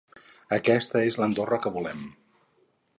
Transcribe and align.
Aquesta 0.57 1.03
és 1.09 1.19
l’Andorra 1.21 1.61
que 1.67 1.75
volem. 1.79 2.05